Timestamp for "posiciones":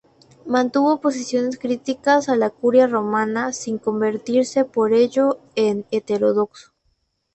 0.99-1.59